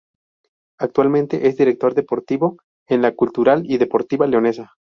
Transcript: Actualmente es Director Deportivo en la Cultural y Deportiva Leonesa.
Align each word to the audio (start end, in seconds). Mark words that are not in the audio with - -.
Actualmente 0.79 1.47
es 1.47 1.57
Director 1.57 1.93
Deportivo 1.93 2.57
en 2.87 3.03
la 3.03 3.13
Cultural 3.13 3.61
y 3.67 3.77
Deportiva 3.77 4.25
Leonesa. 4.25 4.71